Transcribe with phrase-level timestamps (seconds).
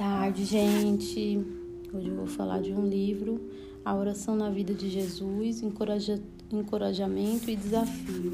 [0.00, 1.44] tarde, gente.
[1.92, 3.38] Hoje eu vou falar de um livro,
[3.84, 6.18] A Oração na Vida de Jesus, encoraja,
[6.50, 8.32] Encorajamento e Desafio.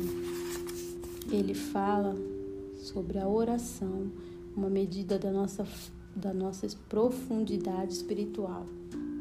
[1.29, 2.15] Ele fala
[2.77, 4.13] sobre a oração,
[4.57, 5.67] uma medida da nossa,
[6.15, 8.65] da nossa profundidade espiritual.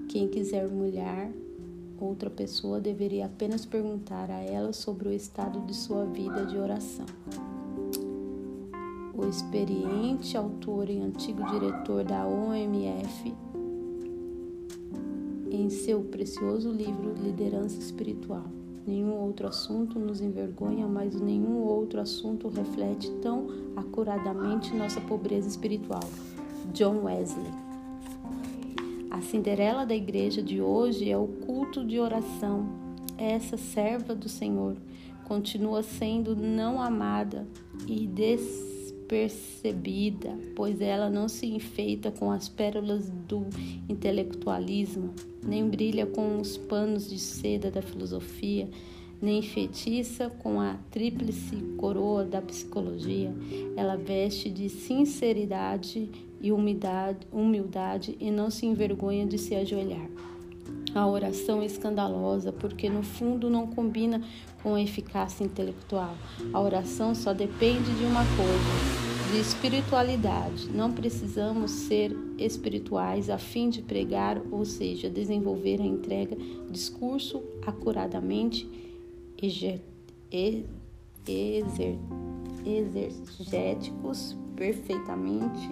[0.07, 1.31] Quem quiser molhar
[1.99, 7.07] outra pessoa deveria apenas perguntar a ela sobre o estado de sua vida de oração
[9.17, 13.33] o experiente autor e antigo diretor da OMF,
[15.49, 18.43] em seu precioso livro Liderança Espiritual.
[18.85, 26.03] Nenhum outro assunto nos envergonha, mas nenhum outro assunto reflete tão acuradamente nossa pobreza espiritual.
[26.73, 27.51] John Wesley.
[29.09, 32.67] A Cinderela da igreja de hoje é o culto de oração.
[33.17, 34.75] Essa serva do Senhor
[35.23, 37.47] continua sendo não amada
[37.87, 38.74] e des
[39.07, 43.45] percebida, pois ela não se enfeita com as pérolas do
[43.87, 48.67] intelectualismo, nem brilha com os panos de seda da filosofia,
[49.21, 53.33] nem feitiça com a tríplice coroa da psicologia.
[53.75, 56.09] Ela veste de sinceridade
[56.41, 60.09] e humildade, humildade e não se envergonha de se ajoelhar.
[60.95, 64.21] A oração escandalosa porque, no fundo, não combina
[64.63, 66.15] com a eficácia intelectual.
[66.53, 70.69] A oração só depende de uma coisa, de espiritualidade.
[70.69, 76.37] Não precisamos ser espirituais a fim de pregar, ou seja, desenvolver a entrega,
[76.71, 78.65] discurso acuradamente,
[79.41, 79.81] exer,
[80.31, 81.97] exer,
[82.65, 85.69] exergéticos, perfeitamente,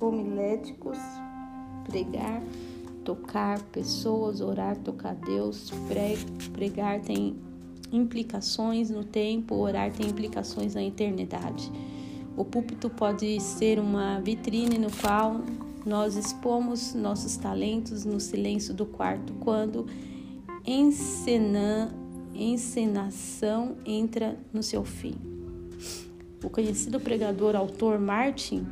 [0.00, 0.98] homiléticos,
[1.88, 2.42] pregar
[3.04, 5.72] tocar pessoas, orar, tocar Deus,
[6.52, 7.36] pregar tem
[7.92, 11.70] implicações no tempo, orar tem implicações na eternidade.
[12.36, 15.42] O púlpito pode ser uma vitrine no qual
[15.84, 19.86] nós expomos nossos talentos no silêncio do quarto quando
[20.66, 21.92] encena,
[22.34, 25.14] encenação entra no seu fim.
[26.42, 28.66] O conhecido pregador autor Martin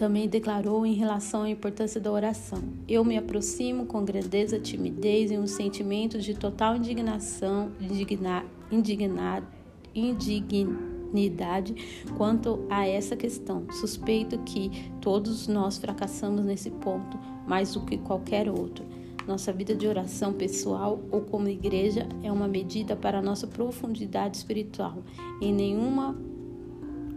[0.00, 5.36] também declarou em relação à importância da oração: Eu me aproximo com grandeza, timidez e
[5.36, 9.46] um sentimento de total indignação, indigna, indigna,
[9.94, 11.74] indignidade
[12.16, 13.66] quanto a essa questão.
[13.72, 18.86] Suspeito que todos nós fracassamos nesse ponto, mais do que qualquer outro.
[19.28, 24.38] Nossa vida de oração pessoal ou como igreja é uma medida para a nossa profundidade
[24.38, 25.02] espiritual.
[25.42, 26.16] Em nenhuma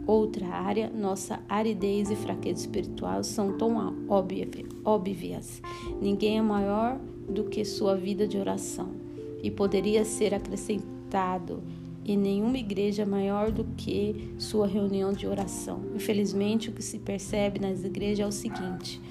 [0.05, 4.05] outra área, nossa aridez e fraqueza espiritual são tão
[4.85, 5.61] óbvias.
[6.01, 8.89] Ninguém é maior do que sua vida de oração
[9.41, 11.61] e poderia ser acrescentado
[12.05, 15.81] e nenhuma igreja é maior do que sua reunião de oração.
[15.95, 19.01] Infelizmente, o que se percebe nas igrejas é o seguinte: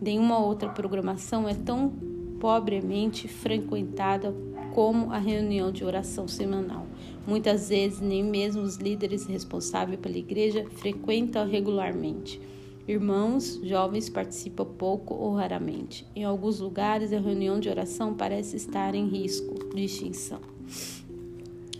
[0.00, 1.90] nenhuma outra programação é tão
[2.38, 4.34] pobremente frequentada
[4.74, 6.86] como a reunião de oração semanal.
[7.26, 12.40] Muitas vezes, nem mesmo os líderes responsáveis pela igreja frequentam regularmente.
[12.86, 16.04] Irmãos jovens participam pouco ou raramente.
[16.14, 20.40] Em alguns lugares, a reunião de oração parece estar em risco de extinção.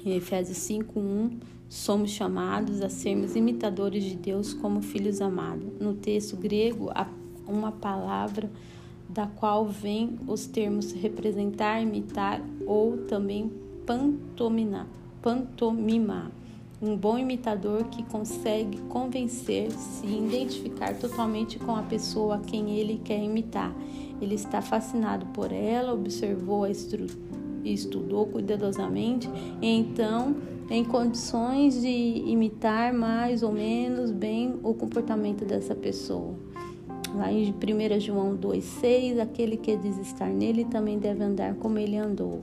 [0.06, 1.38] Em Efésios 5:1,
[1.68, 5.66] somos chamados a sermos imitadores de Deus como filhos amados.
[5.80, 6.90] No texto grego,
[7.46, 8.50] uma palavra
[9.08, 13.50] da qual vem os termos representar, imitar ou também
[13.86, 14.86] pantominar
[15.24, 16.30] pantomima,
[16.82, 23.00] um bom imitador que consegue convencer-se e identificar totalmente com a pessoa a quem ele
[23.02, 23.74] quer imitar.
[24.20, 29.30] Ele está fascinado por ela, observou e estudou cuidadosamente,
[29.62, 30.36] então
[30.68, 36.34] em condições de imitar mais ou menos bem o comportamento dessa pessoa.
[37.14, 41.96] Lá em 1 João 2,6, aquele que diz estar nele também deve andar como ele
[41.96, 42.42] andou.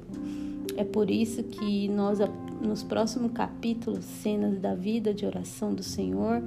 [0.77, 2.19] É por isso que nós
[2.61, 6.41] nos próximos capítulos, cenas da vida de oração do Senhor,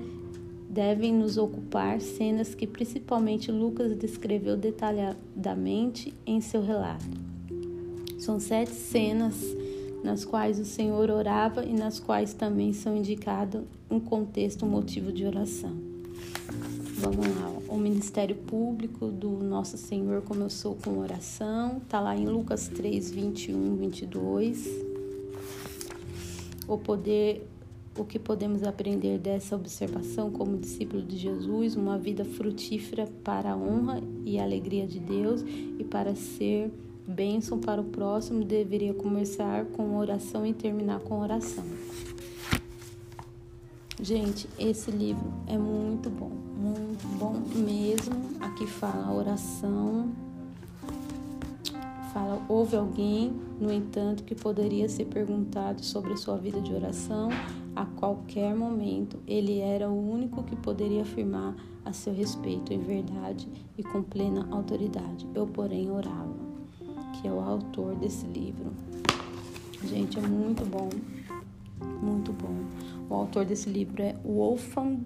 [0.70, 7.04] devem nos ocupar cenas que principalmente Lucas descreveu detalhadamente em seu relato.
[8.18, 9.36] São sete cenas
[10.02, 15.12] nas quais o Senhor orava e nas quais também são indicados um contexto, um motivo
[15.12, 15.93] de oração.
[16.96, 22.68] Vamos lá, o ministério público do nosso Senhor começou com oração, está lá em Lucas
[22.68, 24.94] 3, 21, 22
[26.66, 27.46] o poder,
[27.96, 33.56] o que podemos aprender dessa observação como discípulo de Jesus, uma vida frutífera para a
[33.56, 36.72] honra e alegria de Deus e para ser
[37.06, 41.64] bênção para o próximo, deveria começar com oração e terminar com oração.
[44.00, 46.32] Gente, esse livro é muito bom,
[47.24, 48.14] bom mesmo.
[48.38, 50.12] Aqui fala a oração,
[52.12, 57.30] fala houve alguém, no entanto, que poderia ser perguntado sobre a sua vida de oração
[57.74, 59.18] a qualquer momento.
[59.26, 63.48] Ele era o único que poderia afirmar a seu respeito em verdade
[63.78, 65.26] e com plena autoridade.
[65.34, 66.34] Eu, porém, orava,
[67.14, 68.70] que é o autor desse livro.
[69.82, 70.90] Gente, é muito bom,
[72.02, 72.54] muito bom.
[73.08, 75.00] O autor desse livro é Wolfgang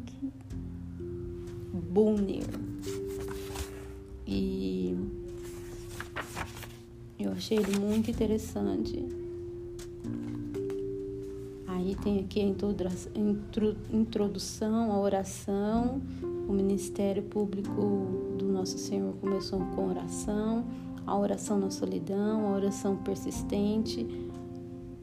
[1.73, 2.45] Bunner.
[4.27, 4.97] E
[7.19, 9.05] eu achei ele muito interessante.
[11.67, 12.45] Aí tem aqui a
[13.93, 16.01] introdução, a oração.
[16.49, 20.65] O Ministério Público do Nosso Senhor começou com oração,
[21.07, 24.07] a oração na solidão, a oração persistente,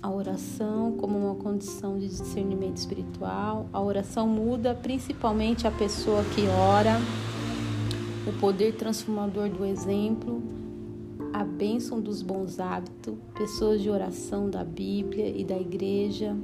[0.05, 3.67] a oração como uma condição de discernimento espiritual.
[3.73, 6.99] A oração muda principalmente a pessoa que ora,
[8.27, 10.43] o poder transformador do exemplo,
[11.33, 16.37] a bênção dos bons hábitos, pessoas de oração da Bíblia e da igreja,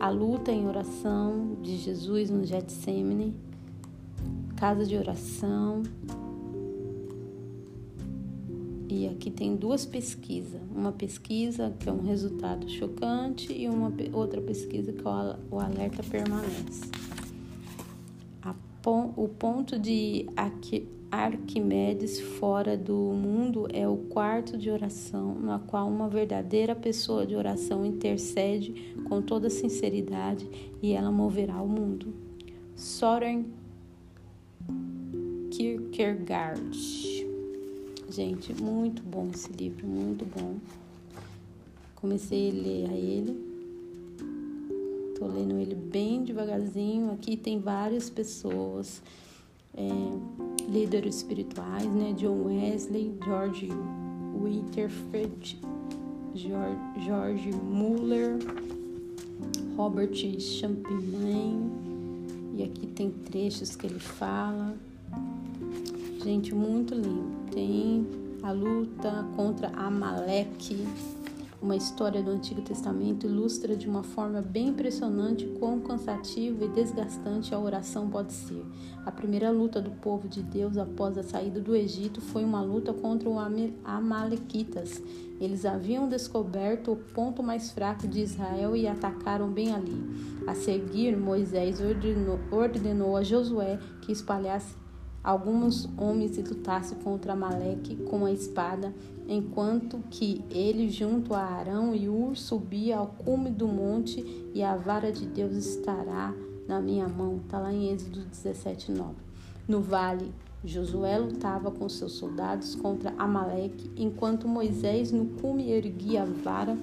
[0.00, 3.36] a luta em oração de Jesus no Getsemane,
[4.56, 5.82] casa de oração,
[8.88, 10.60] e aqui tem duas pesquisas.
[10.74, 15.02] Uma pesquisa que é um resultado chocante e uma outra pesquisa que
[15.50, 16.90] o alerta permanece.
[19.16, 20.26] o ponto de
[21.10, 27.36] Arquimedes fora do mundo é o quarto de oração, na qual uma verdadeira pessoa de
[27.36, 30.46] oração intercede com toda sinceridade
[30.82, 32.12] e ela moverá o mundo.
[32.74, 33.46] Soren
[35.50, 37.23] Kierkegaard
[38.14, 40.54] Gente, muito bom esse livro, muito bom.
[41.96, 43.36] Comecei a ler a ele.
[45.18, 47.10] Tô lendo ele bem devagarzinho.
[47.10, 49.02] Aqui tem várias pessoas,
[49.76, 49.88] é,
[50.70, 52.12] líderes espirituais, né?
[52.16, 53.68] John Wesley, George
[54.40, 55.60] Winterfeld,
[56.36, 58.38] George, Muller,
[59.76, 61.68] Robert Champagne.
[62.56, 64.76] E aqui tem trechos que ele fala.
[66.24, 67.50] Gente, muito lindo.
[67.52, 68.06] Tem
[68.42, 70.88] a luta contra Amaleque.
[71.60, 77.54] Uma história do Antigo Testamento ilustra de uma forma bem impressionante quão cansativo e desgastante
[77.54, 78.64] a oração pode ser.
[79.04, 82.94] A primeira luta do povo de Deus após a saída do Egito foi uma luta
[82.94, 83.36] contra os
[83.84, 85.02] Amalequitas.
[85.38, 90.02] Eles haviam descoberto o ponto mais fraco de Israel e atacaram bem ali.
[90.46, 94.83] A seguir, Moisés ordenou, ordenou a Josué que espalhasse
[95.24, 98.94] alguns homens e lutasse contra Amaleque com a espada,
[99.26, 104.22] enquanto que ele junto a Arão e Ur subia ao cume do monte
[104.54, 106.34] e a vara de Deus estará
[106.68, 107.40] na minha mão.
[107.42, 109.14] Está lá em Êxodo 17, 9.
[109.66, 110.30] No vale,
[110.62, 116.76] Josué lutava com seus soldados contra Amaleque, enquanto Moisés no cume erguia a vara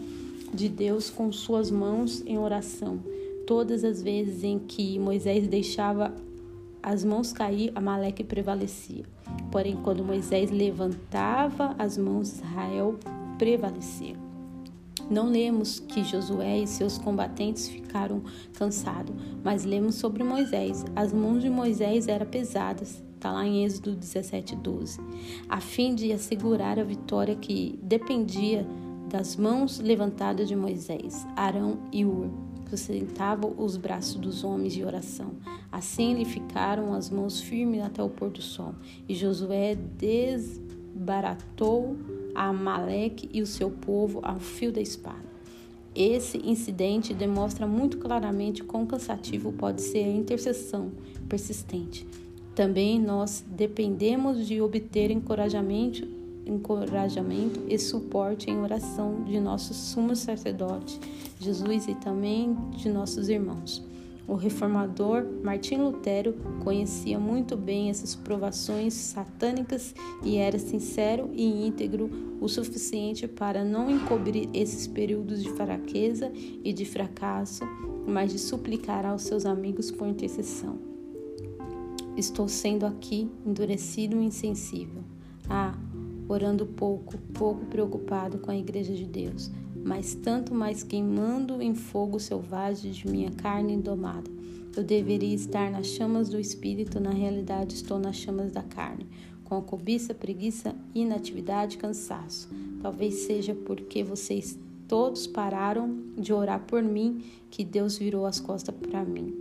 [0.51, 2.99] de Deus com suas mãos em oração.
[3.45, 6.13] Todas as vezes em que Moisés deixava
[6.83, 9.05] as mãos caíam, Amaleque prevalecia.
[9.51, 12.97] Porém, quando Moisés levantava as mãos, Israel
[13.37, 14.15] prevalecia.
[15.09, 18.23] Não lemos que Josué e seus combatentes ficaram
[18.53, 20.85] cansados, mas lemos sobre Moisés.
[20.95, 24.99] As mãos de Moisés eram pesadas, está lá em Êxodo 17, 12,
[25.49, 28.65] a fim de assegurar a vitória que dependia
[29.09, 35.33] das mãos levantadas de Moisés, Arão e Ur sustentava os braços dos homens de oração.
[35.71, 38.75] Assim lhe ficaram as mãos firmes até o pôr do sol.
[39.07, 41.95] E Josué desbaratou
[42.35, 45.31] a Amaleque e o seu povo ao fio da espada.
[45.93, 50.91] Esse incidente demonstra muito claramente quão cansativo pode ser a intercessão
[51.27, 52.07] persistente.
[52.55, 56.07] Também nós dependemos de obter encorajamento
[56.45, 60.99] encorajamento e suporte em oração de nosso sumo sacerdote,
[61.39, 63.83] Jesus, e também de nossos irmãos.
[64.27, 66.33] O reformador Martim Lutero
[66.63, 69.93] conhecia muito bem essas provações satânicas
[70.23, 76.31] e era sincero e íntegro o suficiente para não encobrir esses períodos de fraqueza
[76.63, 77.63] e de fracasso,
[78.07, 80.79] mas de suplicar aos seus amigos por intercessão.
[82.15, 85.03] Estou sendo aqui endurecido e insensível.
[85.49, 85.77] Ah,
[86.31, 92.19] orando pouco, pouco preocupado com a igreja de Deus, mas tanto mais queimando em fogo
[92.19, 94.29] selvagem de minha carne indomada.
[94.75, 99.05] Eu deveria estar nas chamas do espírito, na realidade estou nas chamas da carne,
[99.43, 102.49] com a cobiça, preguiça, inatividade cansaço.
[102.81, 104.57] Talvez seja porque vocês
[104.87, 109.35] todos pararam de orar por mim que Deus virou as costas para mim.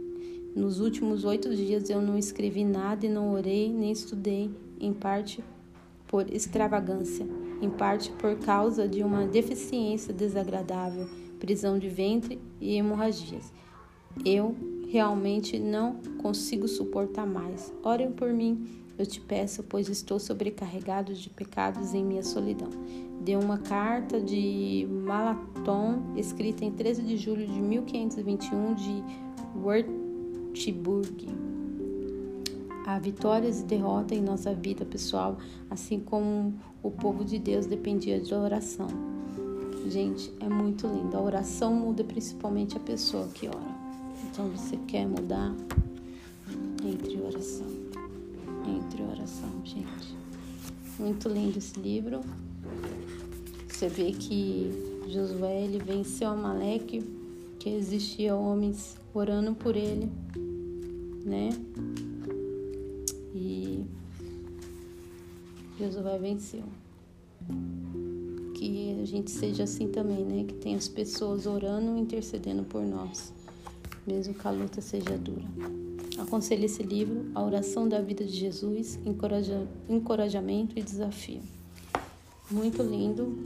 [0.57, 5.41] Nos últimos oito dias eu não escrevi nada e não orei nem estudei, em parte
[6.11, 7.25] por extravagância,
[7.63, 13.53] em parte por causa de uma deficiência desagradável, prisão de ventre e hemorragias.
[14.27, 14.57] Eu
[14.89, 17.73] realmente não consigo suportar mais.
[17.85, 22.71] Orem por mim, eu te peço, pois estou sobrecarregado de pecados em minha solidão.
[23.21, 29.05] Deu uma carta de Malaton, escrita em 13 de julho de 1521, de
[29.55, 31.29] Würzburg.
[32.87, 38.21] Há vitórias e derrotas em nossa vida pessoal, assim como o povo de Deus dependia
[38.21, 38.89] de oração.
[39.89, 41.17] Gente, é muito lindo.
[41.17, 43.81] A oração muda principalmente a pessoa que ora.
[44.31, 45.55] Então, você quer mudar?
[46.85, 47.67] Entre oração.
[48.67, 50.17] Entre oração, gente.
[50.99, 52.21] Muito lindo esse livro.
[53.69, 54.71] Você vê que
[55.09, 57.03] Josué ele venceu Amaleque,
[57.59, 60.11] que existia homens orando por ele,
[61.25, 61.51] né?
[65.81, 66.63] Josué venceu.
[68.55, 70.45] Que a gente seja assim também, né?
[70.45, 73.33] Que tem as pessoas orando e intercedendo por nós,
[74.07, 75.45] mesmo que a luta seja dura.
[76.19, 81.41] Aconselho esse livro, A Oração da Vida de Jesus, encoraja, Encorajamento e Desafio.
[82.51, 83.39] Muito lindo.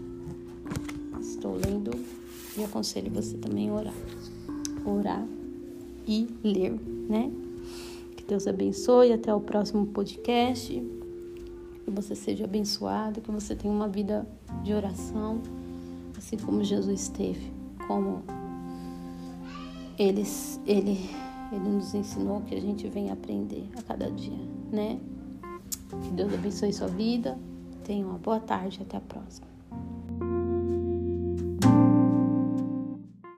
[1.20, 1.92] Estou lendo
[2.58, 3.94] e aconselho você também a orar.
[4.84, 5.26] Orar
[6.06, 6.72] e ler,
[7.08, 7.30] né?
[8.16, 9.12] Que Deus abençoe.
[9.12, 10.82] Até o próximo podcast.
[11.84, 14.26] Que você seja abençoado, que você tenha uma vida
[14.62, 15.40] de oração,
[16.16, 17.52] assim como Jesus teve,
[17.86, 18.22] como
[19.98, 20.24] ele,
[20.66, 21.10] ele,
[21.52, 24.38] ele nos ensinou que a gente vem aprender a cada dia,
[24.72, 24.98] né?
[26.02, 27.38] Que Deus abençoe sua vida.
[27.84, 28.80] Tenha uma boa tarde.
[28.82, 29.53] Até a próxima.